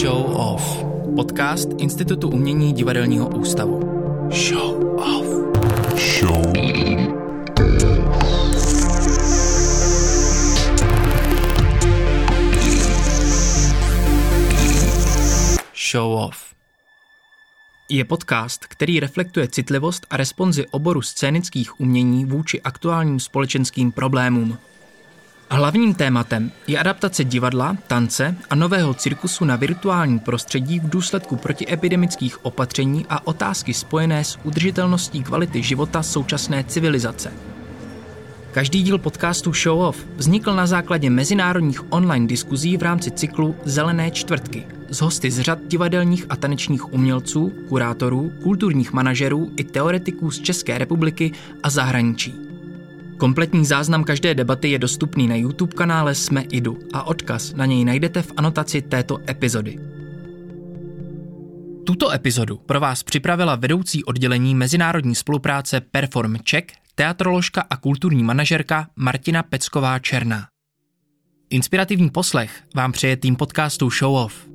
[0.00, 0.84] Show off.
[1.16, 3.80] Podcast Institutu umění divadelního ústavu.
[4.30, 5.26] Show off.
[5.98, 6.52] Show
[15.90, 16.54] Show off.
[17.90, 24.58] Je podcast, který reflektuje citlivost a responzi oboru scénických umění vůči aktuálním společenským problémům.
[25.54, 32.44] Hlavním tématem je adaptace divadla, tance a nového cirkusu na virtuální prostředí v důsledku protiepidemických
[32.44, 37.32] opatření a otázky spojené s udržitelností kvality života současné civilizace.
[38.52, 44.10] Každý díl podcastu Show Off vznikl na základě mezinárodních online diskuzí v rámci cyklu Zelené
[44.10, 50.40] čtvrtky s hosty z řad divadelních a tanečních umělců, kurátorů, kulturních manažerů i teoretiků z
[50.40, 52.53] České republiky a zahraničí.
[53.18, 57.84] Kompletní záznam každé debaty je dostupný na YouTube kanále Jsme Idu a odkaz na něj
[57.84, 59.78] najdete v anotaci této epizody.
[61.86, 68.88] Tuto epizodu pro vás připravila vedoucí oddělení mezinárodní spolupráce Perform Czech, teatroložka a kulturní manažerka
[68.96, 70.46] Martina Pecková Černá.
[71.50, 74.48] Inspirativní poslech vám přeje tým podcastu Show Off.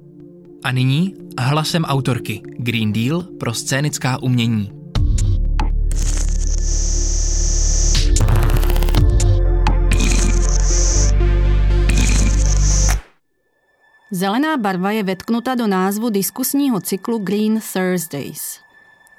[0.64, 4.79] A nyní hlasem autorky Green Deal pro scénická umění.
[14.12, 18.60] Zelená barva je vetknuta do názvu diskusního cyklu Green Thursdays.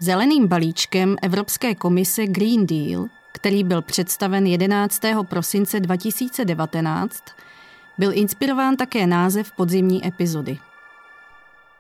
[0.01, 5.01] Zeleným balíčkem Evropské komise Green Deal, který byl představen 11.
[5.29, 7.23] prosince 2019,
[7.99, 10.59] byl inspirován také název podzimní epizody.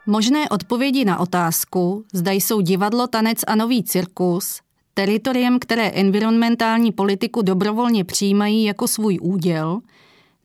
[0.07, 4.61] Možné odpovědi na otázku, zda jsou divadlo, tanec a nový cirkus,
[4.95, 9.81] teritoriem, které environmentální politiku dobrovolně přijímají jako svůj úděl–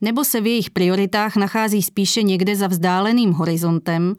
[0.05, 4.13] nebo se v jejich prioritách nachází spíše někde za vzdáleným horizontem,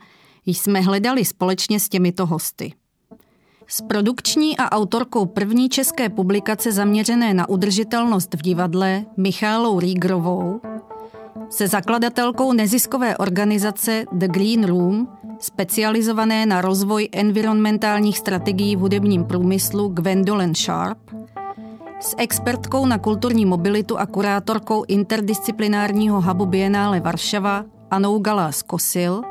[0.46, 2.72] jsme hledali společně s těmito hosty.
[3.66, 10.60] S produkční a autorkou první české publikace zaměřené na udržitelnost v divadle Michálou Rígrovou,
[11.50, 19.88] se zakladatelkou neziskové organizace The Green Room, specializované na rozvoj environmentálních strategií v hudebním průmyslu
[19.88, 20.98] Gwendolyn Sharp,
[22.00, 29.22] s expertkou na kulturní mobilitu a kurátorkou interdisciplinárního hubu Bienále Varšava Anou Galás Kosil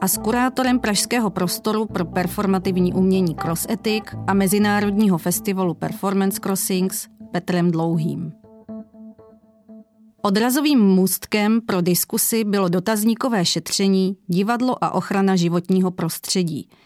[0.00, 7.08] a s kurátorem Pražského prostoru pro performativní umění Cross Ethic a Mezinárodního festivalu Performance Crossings
[7.32, 8.32] Petrem Dlouhým.
[10.22, 16.68] Odrazovým můstkem pro diskusy bylo dotazníkové šetření Divadlo a ochrana životního prostředí–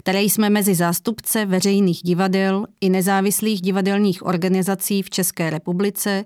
[0.00, 6.24] které jsme mezi zástupce veřejných divadel i nezávislých divadelních organizací v České republice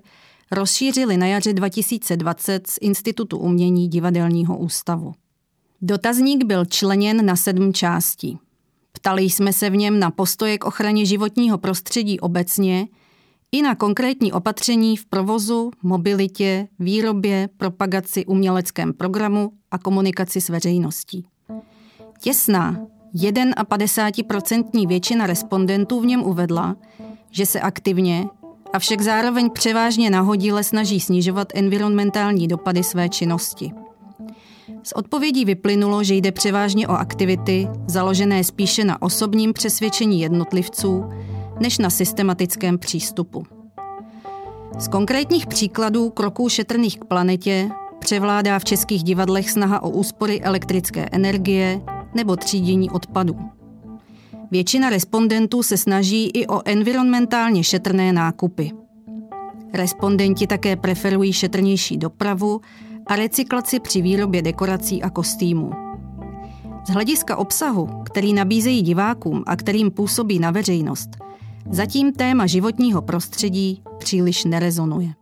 [0.51, 5.13] rozšířili na jaře 2020 z Institutu umění Divadelního ústavu.
[5.81, 8.37] Dotazník byl členěn na sedm částí.
[8.91, 12.87] Ptali jsme se v něm na postoje k ochraně životního prostředí obecně
[13.51, 21.25] i na konkrétní opatření v provozu, mobilitě, výrobě, propagaci uměleckém programu a komunikaci s veřejností.
[22.19, 26.75] Těsná, 51% většina respondentů v něm uvedla,
[27.31, 28.25] že se aktivně,
[28.73, 33.71] avšak zároveň převážně nahodile snaží snižovat environmentální dopady své činnosti.
[34.83, 41.05] Z odpovědí vyplynulo, že jde převážně o aktivity založené spíše na osobním přesvědčení jednotlivců
[41.59, 43.43] než na systematickém přístupu.
[44.79, 51.09] Z konkrétních příkladů kroků šetrných k planetě převládá v českých divadlech snaha o úspory elektrické
[51.11, 51.81] energie,
[52.15, 53.35] nebo třídění odpadů.
[54.51, 58.71] Většina respondentů se snaží i o environmentálně šetrné nákupy.
[59.73, 62.61] Respondenti také preferují šetrnější dopravu
[63.07, 65.71] a recyklaci při výrobě dekorací a kostýmů.
[66.87, 71.09] Z hlediska obsahu, který nabízejí divákům a kterým působí na veřejnost,
[71.69, 75.13] zatím téma životního prostředí příliš nerezonuje.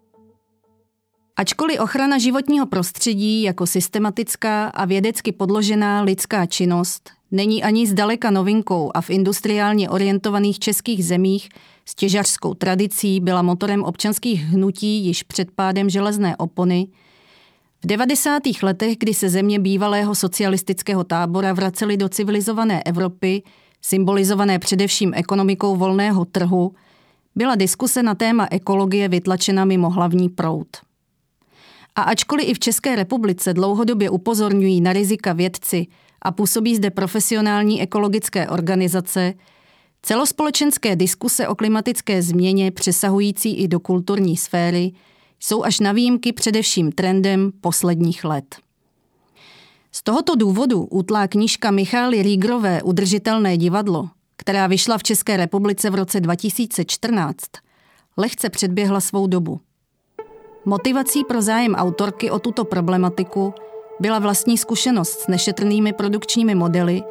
[1.38, 8.92] Ačkoliv ochrana životního prostředí jako systematická a vědecky podložená lidská činnost není ani zdaleka novinkou
[8.94, 11.50] a v industriálně orientovaných českých zemích
[11.86, 16.88] s těžařskou tradicí byla motorem občanských hnutí již před pádem železné opony,
[17.84, 18.42] v 90.
[18.64, 23.44] letech, kdy se země bývalého socialistického tábora vracely do civilizované Evropy,
[23.82, 26.76] symbolizované především ekonomikou volného trhu,
[27.36, 30.68] byla diskuse na téma ekologie vytlačena mimo hlavní proud.
[31.96, 35.88] A ačkoliv i v České republice dlouhodobě upozorňují na rizika vědci
[36.22, 39.34] a působí zde profesionální ekologické organizace,
[40.02, 44.92] celospolečenské diskuse o klimatické změně přesahující i do kulturní sféry
[45.40, 48.56] jsou až na výjimky především trendem posledních let.
[49.92, 55.96] Z tohoto důvodu utlá knížka Michály Rígrové Udržitelné divadlo, která vyšla v České republice v
[55.96, 57.38] roce 2014,
[58.18, 59.60] lehce předběhla svou dobu.
[60.66, 63.54] Motivací pro zájem autorky o tuto problematiku
[64.00, 67.02] byla vlastní zkušenost s nešetrnými produkčními modely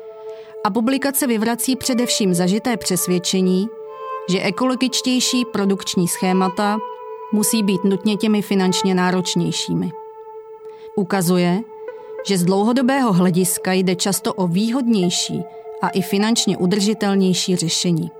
[0.64, 3.68] a publikace vyvrací především zažité přesvědčení,
[4.28, 6.78] že ekologičtější produkční schémata
[7.32, 9.90] musí být nutně těmi finančně náročnějšími.
[10.96, 11.60] Ukazuje,
[12.26, 15.42] že z dlouhodobého hlediska jde často o výhodnější
[15.82, 18.10] a i finančně udržitelnější řešení.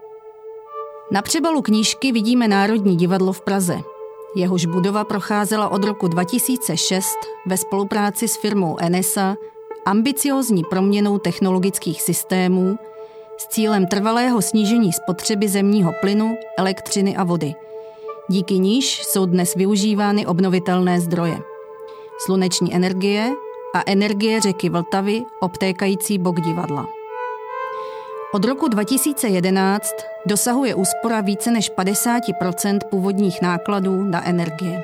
[1.11, 3.92] Na přebalu knížky vidíme Národní divadlo v Praze.
[4.34, 7.06] Jehož budova procházela od roku 2006
[7.46, 9.37] ve spolupráci s firmou Enesa
[9.87, 12.79] ambiciózní proměnou technologických systémů
[13.38, 17.55] s cílem trvalého snížení spotřeby zemního plynu, elektřiny a vody.
[18.29, 21.38] Díky níž jsou dnes využívány obnovitelné zdroje.
[22.19, 23.32] Sluneční energie
[23.75, 27.02] a energie řeky Vltavy obtékající bok divadla.
[28.34, 29.93] Od roku 2011
[30.26, 34.82] dosahuje úspora více než 50% původních nákladů na energie.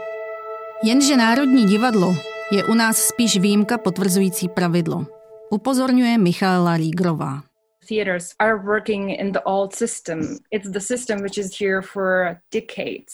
[0.84, 2.14] Jenže Národní divadlo
[2.52, 5.06] je u nás spíš výjimka potvrzující pravidlo.
[5.50, 7.42] Upozorňuje Michála Rígrová.
[7.88, 10.20] Theaters are working in the old system.
[10.50, 13.12] It's the system which is here for decades.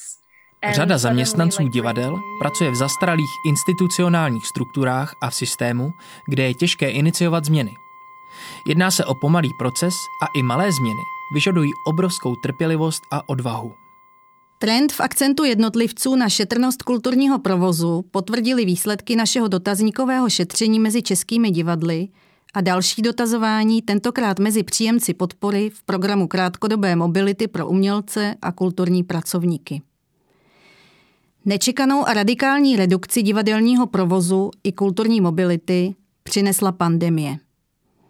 [0.72, 5.90] Řada zaměstnanců divadel pracuje v zastaralých institucionálních strukturách a v systému,
[6.28, 7.70] kde je těžké iniciovat změny.
[8.66, 11.00] Jedná se o pomalý proces a i malé změny
[11.34, 13.72] vyžadují obrovskou trpělivost a odvahu.
[14.58, 21.50] Trend v akcentu jednotlivců na šetrnost kulturního provozu potvrdili výsledky našeho dotazníkového šetření mezi českými
[21.50, 22.08] divadly
[22.54, 29.02] a další dotazování tentokrát mezi příjemci podpory v programu krátkodobé mobility pro umělce a kulturní
[29.02, 29.82] pracovníky.
[31.44, 37.38] Nečekanou a radikální redukci divadelního provozu i kulturní mobility přinesla pandemie.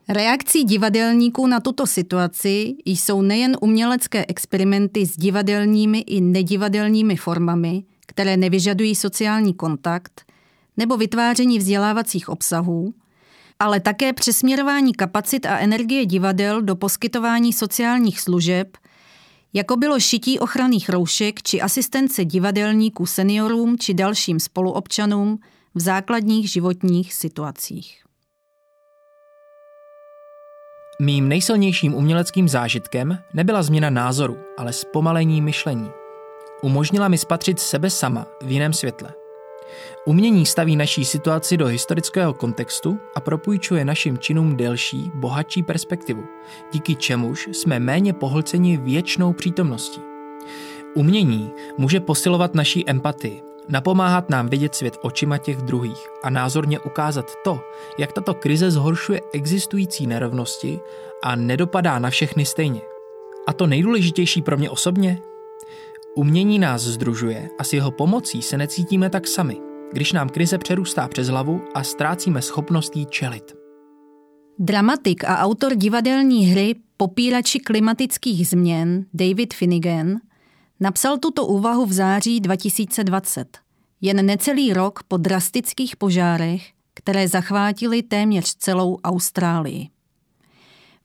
[0.08, 8.36] Reakcí divadelníků na tuto situaci jsou nejen umělecké experimenty s divadelními i nedivadelními formami, které
[8.36, 10.24] nevyžadují sociální kontakt,
[10.76, 12.94] nebo vytváření vzdělávacích obsahů,
[13.58, 18.76] ale také přesměrování kapacit a energie divadel do poskytování sociálních služeb,
[19.52, 25.38] jako bylo šití ochranných roušek či asistence divadelníků seniorům či dalším spoluobčanům
[25.74, 28.03] v základních životních situacích.
[31.00, 35.90] Mým nejsilnějším uměleckým zážitkem nebyla změna názoru, ale zpomalení myšlení.
[36.62, 39.10] Umožnila mi spatřit sebe sama v jiném světle.
[40.06, 46.24] Umění staví naší situaci do historického kontextu a propůjčuje našim činům delší, bohatší perspektivu,
[46.72, 50.00] díky čemuž jsme méně pohlceni věčnou přítomností.
[50.94, 57.32] Umění může posilovat naší empatii napomáhat nám vidět svět očima těch druhých a názorně ukázat
[57.44, 57.60] to,
[57.98, 60.80] jak tato krize zhoršuje existující nerovnosti
[61.22, 62.80] a nedopadá na všechny stejně.
[63.48, 65.18] A to nejdůležitější pro mě osobně?
[66.16, 69.60] Umění nás združuje a s jeho pomocí se necítíme tak sami,
[69.92, 73.54] když nám krize přerůstá přes hlavu a ztrácíme schopnost jí čelit.
[74.58, 80.16] Dramatik a autor divadelní hry Popírači klimatických změn David Finnegan–
[80.80, 83.58] Napsal tuto úvahu v září 2020,
[84.00, 89.88] jen necelý rok po drastických požárech, které zachvátily téměř celou Austrálii.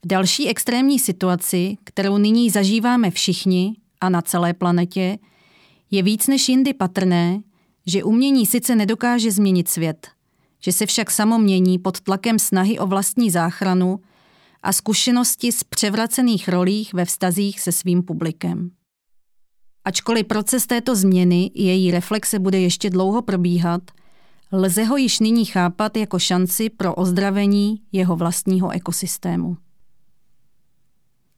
[0.03, 5.17] V další extrémní situaci, kterou nyní zažíváme všichni a na celé planetě,
[5.91, 7.41] je víc než jindy patrné,
[7.85, 10.07] že umění sice nedokáže změnit svět,
[10.59, 13.99] že se však samo mění pod tlakem snahy o vlastní záchranu
[14.63, 18.71] a zkušenosti z převracených rolích ve vztazích se svým publikem.
[19.86, 23.81] Ačkoliv proces této změny i její reflexe bude ještě dlouho probíhat,
[24.51, 29.57] lze ho již nyní chápat jako šanci pro ozdravení jeho vlastního ekosystému.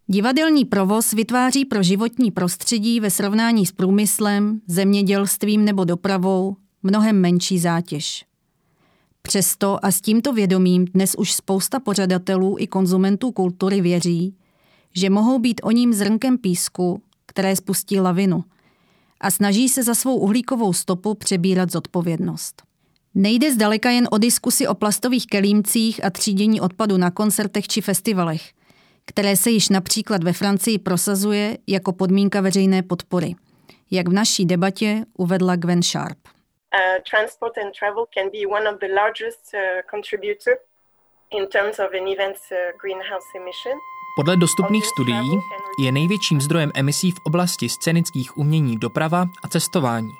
[0.07, 7.59] Divadelní provoz vytváří pro životní prostředí ve srovnání s průmyslem, zemědělstvím nebo dopravou mnohem menší
[7.59, 8.25] zátěž.
[9.21, 14.35] Přesto a s tímto vědomím dnes už spousta pořadatelů i konzumentů kultury věří,
[14.95, 18.43] že mohou být o ním zrnkem písku které spustí lavinu
[19.21, 22.61] a snaží se za svou uhlíkovou stopu přebírat zodpovědnost.
[23.15, 28.41] Nejde zdaleka jen o diskusi o plastových kelímcích a třídění odpadu na koncertech či festivalech,
[29.05, 33.35] které se již například ve Francii prosazuje jako podmínka veřejné podpory,
[33.91, 36.17] jak v naší debatě uvedla Gwen Sharp.
[36.27, 39.59] Uh, transport and travel can be one of the largest uh,
[39.91, 40.53] contributor
[41.31, 43.27] in terms of an event's uh, greenhouse.
[44.15, 45.39] Podle dostupných studií
[45.79, 50.17] je největším zdrojem emisí v oblasti scénických umění doprava a cestování.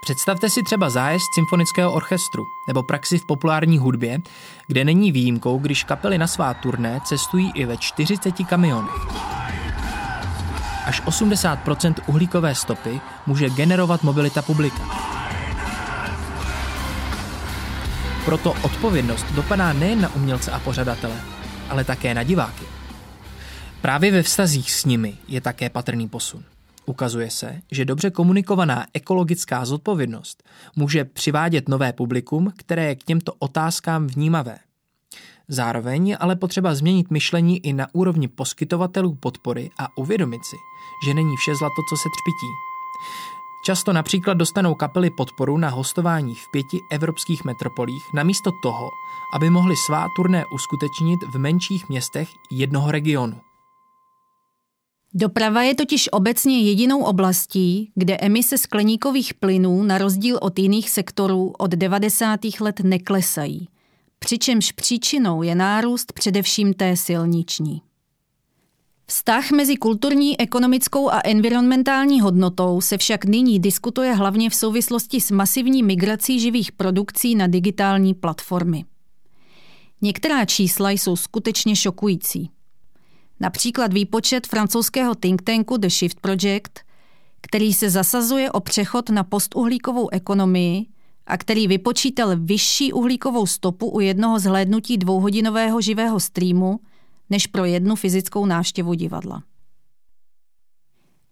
[0.00, 4.18] Představte si třeba zájezd symfonického orchestru nebo praxi v populární hudbě,
[4.66, 8.92] kde není výjimkou, když kapely na svá turné cestují i ve 40 kamionech.
[10.86, 14.82] Až 80% uhlíkové stopy může generovat mobilita publika.
[18.24, 21.20] Proto odpovědnost dopadá nejen na umělce a pořadatele,
[21.70, 22.64] ale také na diváky.
[23.82, 26.44] Právě ve vztazích s nimi je také patrný posun.
[26.86, 30.42] Ukazuje se, že dobře komunikovaná ekologická zodpovědnost
[30.76, 34.58] může přivádět nové publikum, které je k těmto otázkám vnímavé.
[35.48, 40.56] Zároveň je ale potřeba změnit myšlení i na úrovni poskytovatelů podpory a uvědomit si,
[41.06, 42.52] že není vše zlato, co se třpití.
[43.68, 48.88] Často například dostanou kapely podporu na hostování v pěti evropských metropolích namísto toho,
[49.34, 53.40] aby mohli svá turné uskutečnit v menších městech jednoho regionu.
[55.14, 61.52] Doprava je totiž obecně jedinou oblastí, kde emise skleníkových plynů na rozdíl od jiných sektorů
[61.58, 62.40] od 90.
[62.60, 63.68] let neklesají,
[64.18, 67.87] přičemž příčinou je nárůst především té silniční.
[69.10, 75.30] Vztah mezi kulturní, ekonomickou a environmentální hodnotou se však nyní diskutuje hlavně v souvislosti s
[75.30, 78.84] masivní migrací živých produkcí na digitální platformy.
[80.02, 82.50] Některá čísla jsou skutečně šokující.
[83.40, 86.72] Například výpočet francouzského think tanku The Shift Project,
[87.40, 90.86] který se zasazuje o přechod na postuhlíkovou ekonomii
[91.26, 96.80] a který vypočítal vyšší uhlíkovou stopu u jednoho zhlédnutí dvouhodinového živého streamu
[97.30, 99.42] než pro jednu fyzickou návštěvu divadla.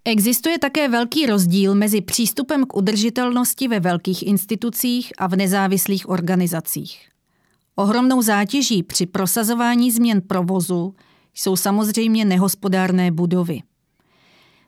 [0.04, 7.08] Existuje také velký rozdíl mezi přístupem k udržitelnosti ve velkých institucích a v nezávislých organizacích.
[7.76, 10.94] Ohromnou zátěží při prosazování změn provozu
[11.34, 13.62] jsou samozřejmě nehospodárné budovy.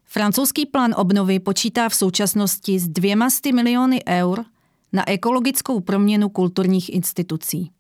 [0.04, 4.44] Francouzský plán obnovy počítá v současnosti s dvěma sty miliony eur
[4.92, 7.70] na ekologickou proměnu kulturních institucí.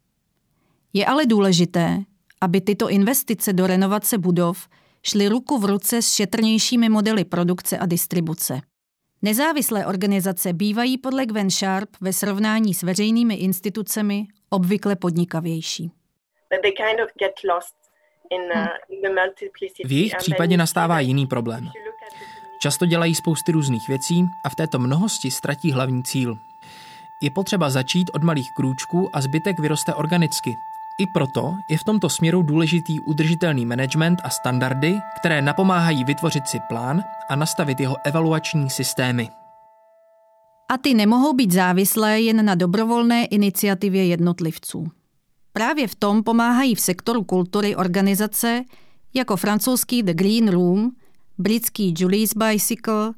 [0.92, 2.04] Je ale důležité,
[2.40, 4.68] aby tyto investice do renovace budov
[5.02, 8.60] šly ruku v ruce s šetrnějšími modely produkce a distribuce.
[9.22, 15.90] Nezávislé organizace bývají podle Gwen Sharp ve srovnání s veřejnými institucemi obvykle podnikavější.
[19.84, 21.68] V jejich případě nastává jiný problém.
[22.62, 26.36] Často dělají spousty různých věcí a v této mnohosti ztratí hlavní cíl.
[27.22, 30.54] Je potřeba začít od malých krůčků a zbytek vyroste organicky.
[31.00, 36.58] I proto je v tomto směru důležitý udržitelný management a standardy, které napomáhají vytvořit si
[36.68, 39.28] plán a nastavit jeho evaluační systémy.
[40.70, 44.86] A ty nemohou být závislé jen na dobrovolné iniciativě jednotlivců.
[45.52, 48.64] Právě v tom pomáhají v sektoru kultury organizace
[49.14, 50.90] jako francouzský The Green Room,
[51.38, 53.12] britský Julie's Bicycle,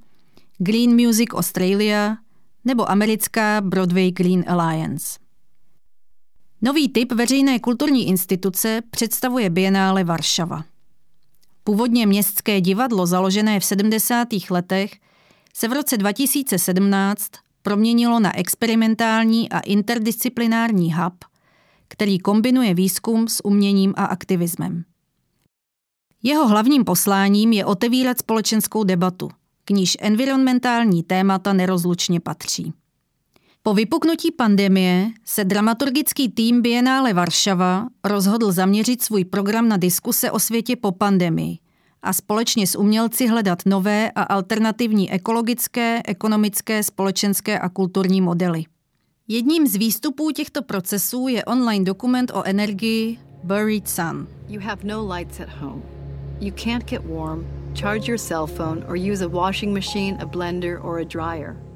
[0.58, 2.16] Green Music Australia
[2.64, 5.29] nebo americká Broadway Green Alliance.
[6.62, 10.64] Nový typ veřejné kulturní instituce představuje Bienále Varšava.
[11.64, 14.28] Původně městské divadlo založené v 70.
[14.50, 14.92] letech
[15.54, 17.30] se v roce 2017
[17.62, 21.24] proměnilo na experimentální a interdisciplinární hub,
[21.88, 24.84] který kombinuje výzkum s uměním a aktivismem.
[26.22, 29.30] Jeho hlavním posláním je otevírat společenskou debatu,
[29.64, 32.72] k níž environmentální témata nerozlučně patří.
[33.62, 40.38] Po vypuknutí pandemie se dramaturgický tým Bienále Varšava rozhodl zaměřit svůj program na diskuse o
[40.38, 41.58] světě po pandemii
[42.02, 48.64] a společně s umělci hledat nové a alternativní ekologické, ekonomické, společenské a kulturní modely.
[49.28, 54.28] Jedním z výstupů těchto procesů je online dokument o energii Buried Sun.
[54.48, 55.82] You have no lights at home.
[56.40, 60.84] You can't get warm, charge your cell phone or use a washing machine, a blender
[60.84, 61.69] or a dryer.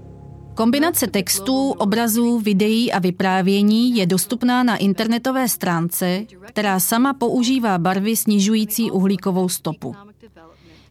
[0.54, 8.16] Kombinace textů, obrazů, videí a vyprávění je dostupná na internetové stránce, která sama používá barvy
[8.16, 9.94] snižující uhlíkovou stopu.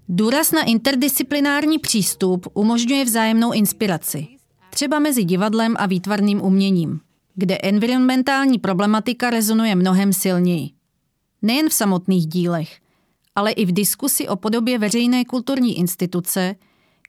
[0.10, 4.27] Důraz na interdisciplinární přístup umožňuje vzájemnou inspiraci
[4.74, 7.00] třeba mezi divadlem a výtvarným uměním,
[7.36, 10.70] kde environmentální problematika rezonuje mnohem silněji.
[11.41, 12.77] Nejen v samotných dílech,
[13.36, 16.55] ale i v diskusi o podobě veřejné kulturní instituce,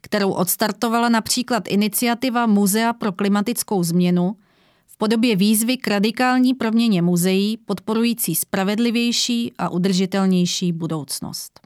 [0.04, 4.36] kterou odstartovala například iniciativa Muzea pro klimatickou změnu
[4.86, 11.60] v podobě výzvy k radikální proměně muzeí podporující spravedlivější a udržitelnější budoucnost.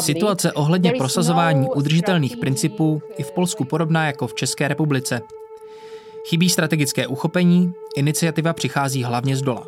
[0.00, 5.20] Situace ohledně prosazování no udržitelných principů je v Polsku podobná jako v České republice.
[6.28, 9.66] Chybí strategické uchopení, iniciativa přichází hlavně z dola.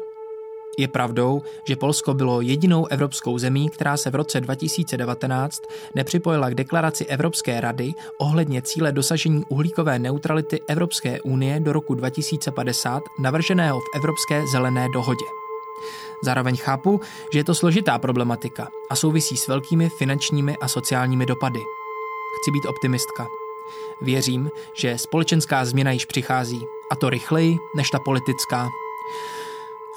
[0.79, 5.63] Je pravdou, že Polsko bylo jedinou evropskou zemí, která se v roce 2019
[5.95, 13.03] nepřipojila k deklaraci Evropské rady ohledně cíle dosažení uhlíkové neutrality Evropské unie do roku 2050
[13.19, 15.25] navrženého v Evropské zelené dohodě.
[16.23, 17.01] Zároveň chápu,
[17.33, 21.61] že je to složitá problematika a souvisí s velkými finančními a sociálními dopady.
[22.41, 23.27] Chci být optimistka.
[24.01, 28.69] Věřím, že společenská změna již přichází, a to rychleji než ta politická.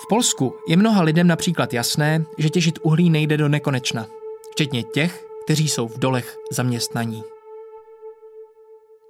[0.03, 4.05] V Polsku je mnoha lidem například jasné, že těžit uhlí nejde do nekonečna,
[4.51, 7.23] včetně těch, kteří jsou v dolech zaměstnaní.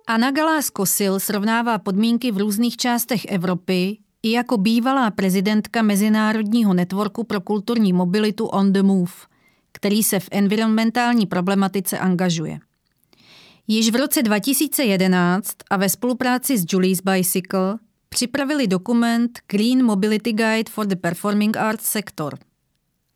[0.08, 7.24] Anna Galás Kosil srovnává podmínky v různých částech Evropy i jako bývalá prezidentka Mezinárodního networku
[7.24, 9.12] pro kulturní mobilitu On the Move,
[9.72, 12.60] který se v environmentální problematice angažuje.
[13.68, 17.78] Již v roce 2011 a ve spolupráci s Julie's Bicycle
[18.10, 22.38] připravili dokument Green Mobility Guide for the Performing Arts Sector.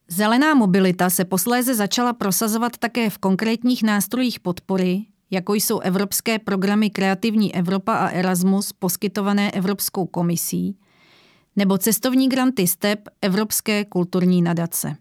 [0.08, 6.90] Zelená mobilita se posléze začala prosazovat také v konkrétních nástrojích podpory, jako jsou evropské programy
[6.90, 10.78] Kreativní Evropa a Erasmus poskytované Evropskou komisí,
[11.56, 14.96] nebo cestovní granty STEP Evropské kulturní nadace.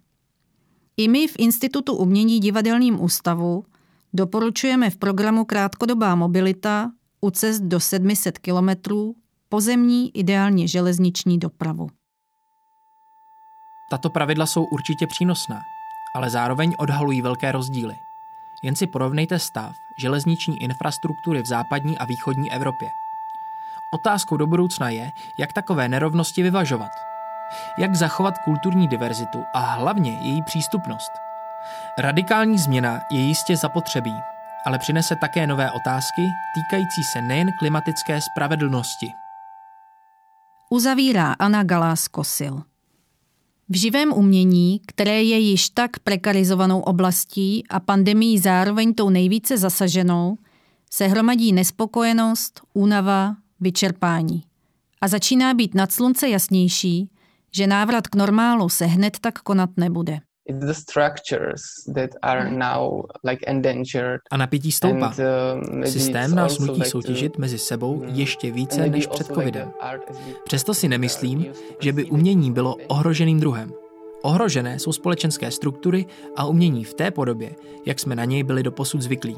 [0.96, 3.64] I my v Institutu umění Divadelním ústavu
[4.12, 9.14] doporučujeme v programu Krátkodobá mobilita u cest do 700 kilometrů
[9.50, 11.88] pozemní, ideálně železniční dopravu.
[13.90, 15.60] Tato pravidla jsou určitě přínosná,
[16.14, 17.94] ale zároveň odhalují velké rozdíly.
[18.62, 22.88] Jen si porovnejte stav železniční infrastruktury v západní a východní Evropě.
[23.94, 26.90] Otázkou do budoucna je, jak takové nerovnosti vyvažovat.
[27.78, 31.10] Jak zachovat kulturní diverzitu a hlavně její přístupnost.
[31.98, 34.14] Radikální změna je jistě zapotřebí,
[34.66, 36.22] ale přinese také nové otázky
[36.54, 39.14] týkající se nejen klimatické spravedlnosti
[40.70, 42.62] uzavírá Anna Galás Kosil.
[43.68, 50.38] V živém umění, které je již tak prekarizovanou oblastí a pandemí zároveň tou nejvíce zasaženou,
[50.90, 54.42] se hromadí nespokojenost, únava, vyčerpání.
[55.00, 57.10] A začíná být nad slunce jasnější,
[57.54, 61.62] že návrat k normálu se hned tak konat nebude the structures
[61.94, 62.58] that are hmm.
[62.58, 64.20] now like endangered.
[64.30, 65.14] A napětí stoupá.
[65.76, 68.14] Uh, Systém nás nutí like soutěžit mezi sebou hmm.
[68.14, 69.72] ještě více než před covidem.
[70.44, 71.46] Přesto si nemyslím,
[71.80, 73.72] že by umění bylo ohroženým druhem.
[74.22, 77.50] Ohrožené jsou společenské struktury a umění v té podobě,
[77.86, 79.36] jak jsme na něj byli doposud zvyklí.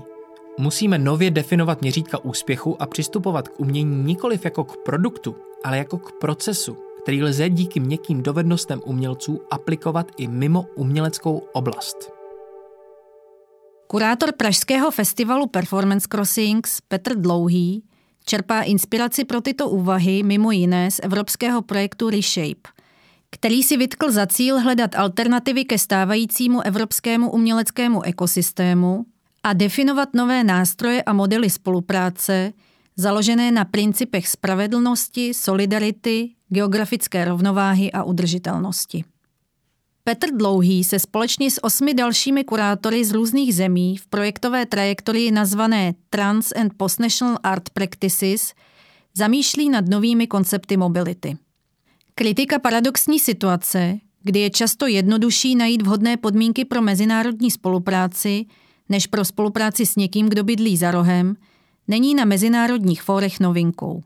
[0.59, 5.99] Musíme nově definovat měřítka úspěchu a přistupovat k umění nikoliv jako k produktu, ale jako
[5.99, 12.13] k procesu, který lze díky měkkým dovednostem umělců aplikovat i mimo uměleckou oblast.
[13.87, 17.83] Kurátor pražského festivalu Performance Crossings Petr Dlouhý
[18.25, 22.71] čerpá inspiraci pro tyto úvahy mimo jiné z evropského projektu Reshape,
[23.31, 29.05] který si vytkl za cíl hledat alternativy ke stávajícímu evropskému uměleckému ekosystému
[29.43, 32.53] a definovat nové nástroje a modely spolupráce,
[32.97, 39.05] založené na principech spravedlnosti, solidarity, geografické rovnováhy a udržitelnosti.
[40.05, 45.95] Petr Dlouhý se společně s osmi dalšími kurátory z různých zemí v projektové trajektorii nazvané
[46.11, 48.55] Trans and Postnational Art Practices
[49.15, 51.37] zamýšlí nad novými koncepty mobility.
[52.15, 58.45] Kritika paradoxní situace, kdy je často jednodušší najít vhodné podmínky pro mezinárodní spolupráci,
[58.89, 61.37] než pro spolupráci s někým, kdo bydlí za rohem,
[61.89, 64.03] není na mezinárodních fórech novinkou.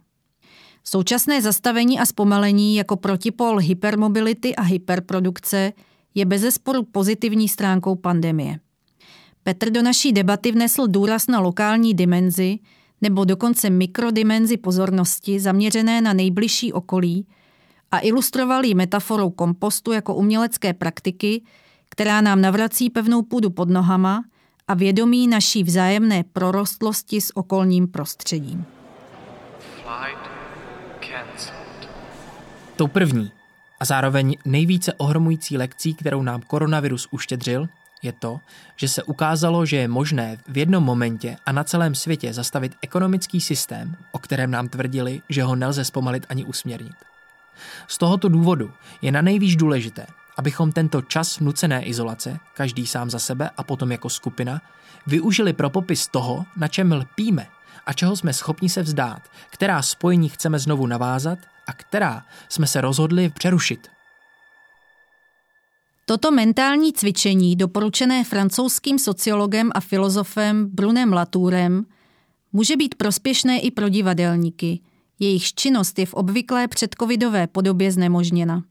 [0.88, 5.72] Současné zastavení a zpomalení jako protipol hypermobility a hyperprodukce
[6.14, 8.58] je bezesporu pozitivní stránkou pandemie.
[9.42, 12.58] Petr do naší debaty vnesl důraz na lokální dimenzi
[13.00, 17.26] nebo dokonce mikrodimenzi pozornosti zaměřené na nejbližší okolí
[17.90, 21.42] a ilustroval ji metaforou kompostu jako umělecké praktiky,
[21.88, 24.24] která nám navrací pevnou půdu pod nohama
[24.68, 28.64] a vědomí naší vzájemné prorostlosti s okolním prostředím.
[32.76, 33.32] Tou první
[33.80, 37.68] a zároveň nejvíce ohromující lekcí, kterou nám koronavirus uštědřil,
[38.02, 38.40] je to,
[38.76, 43.40] že se ukázalo, že je možné v jednom momentě a na celém světě zastavit ekonomický
[43.40, 46.96] systém, o kterém nám tvrdili, že ho nelze zpomalit ani usměrnit.
[47.88, 53.18] Z tohoto důvodu je na nejvíc důležité, abychom tento čas nucené izolace, každý sám za
[53.18, 54.62] sebe a potom jako skupina,
[55.06, 57.46] využili pro popis toho, na čem lpíme
[57.86, 62.80] a čeho jsme schopni se vzdát, která spojení chceme znovu navázat a která jsme se
[62.80, 63.88] rozhodli přerušit.
[66.06, 71.86] Toto mentální cvičení, doporučené francouzským sociologem a filozofem Brunem Latourem,
[72.52, 74.80] může být prospěšné i pro divadelníky.
[75.18, 78.62] Jejich činnost je v obvyklé předcovidové podobě znemožněna.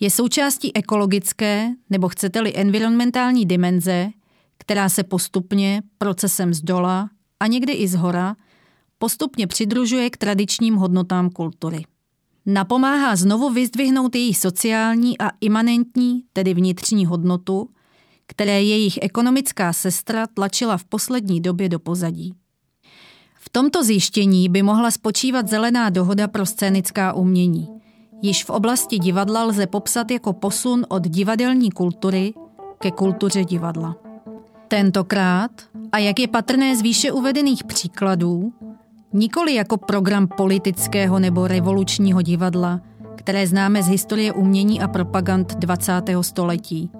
[0.00, 4.10] Je součástí ekologické, nebo chcete-li environmentální dimenze,
[4.58, 7.10] která se postupně, procesem z dola
[7.44, 8.36] a někdy i z hora,
[8.98, 11.84] postupně přidružuje k tradičním hodnotám kultury.
[12.46, 17.68] Napomáhá znovu vyzdvihnout její sociální a imanentní, tedy vnitřní hodnotu,
[18.26, 22.34] které jejich ekonomická sestra tlačila v poslední době do pozadí.
[23.34, 27.68] V tomto zjištění by mohla spočívat zelená dohoda pro scénická umění.
[28.22, 32.34] Již v oblasti divadla lze popsat jako posun od divadelní kultury
[32.78, 34.03] ke kultuře divadla.
[34.74, 35.50] Tentokrát,
[35.92, 38.52] a jak je patrné z výše uvedených příkladů,
[39.12, 42.80] nikoli jako program politického nebo revolučního divadla,
[43.14, 45.92] které známe z historie umění a propagand 20.
[46.20, 46.90] století,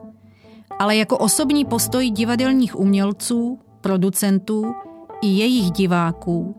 [0.78, 4.74] ale jako osobní postoj divadelních umělců, producentů
[5.22, 6.56] i jejich diváků,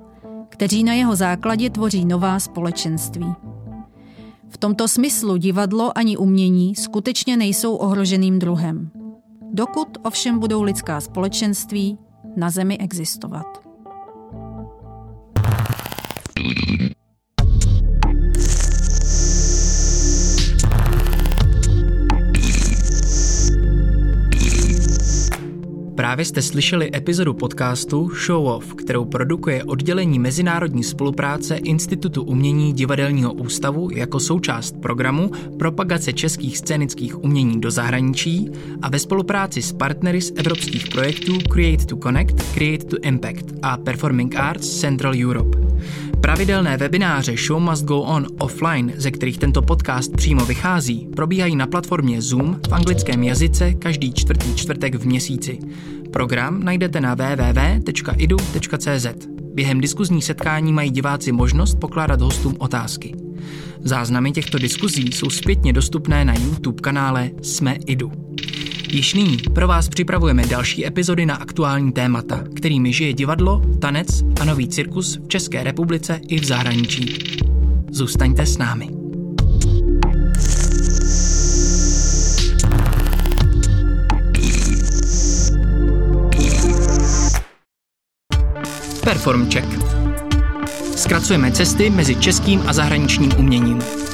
[0.49, 3.33] kteří na jeho základě tvoří nová společenství.
[4.49, 9.04] V tomto smyslu divadlo ani umění skutečně nejsou ohroženým druhem.
[9.57, 11.97] Dokud ovšem budou lidská společenství
[12.35, 13.45] na Zemi existovat.
[26.15, 33.33] Právě jste slyšeli epizodu podcastu Show Off, kterou produkuje oddělení mezinárodní spolupráce Institutu umění Divadelního
[33.33, 38.49] ústavu jako součást programu Propagace českých scénických umění do zahraničí
[38.81, 43.77] a ve spolupráci s partnery z evropských projektů Create to Connect, Create to Impact a
[43.77, 45.57] Performing Arts Central Europe.
[46.21, 51.67] Pravidelné webináře Show Must Go On offline, ze kterých tento podcast přímo vychází, probíhají na
[51.67, 55.59] platformě Zoom v anglickém jazyce každý čtvrtý čtvrtek v měsíci.
[56.15, 59.07] Program najdete na www.idu.cz.
[59.53, 63.15] Během diskuzních setkání mají diváci možnost pokládat hostům otázky.
[63.79, 68.11] Záznamy těchto diskuzí jsou zpětně dostupné na YouTube kanále Jsme Idu.
[68.91, 74.45] Již nyní pro vás připravujeme další epizody na aktuální témata, kterými žije divadlo, tanec a
[74.45, 77.17] nový cirkus v České republice i v zahraničí.
[77.91, 79.04] Zůstaňte s námi.
[89.05, 89.67] Perform Check.
[90.95, 94.04] Zkracujeme cesty mezi českým a zahraničním uměním.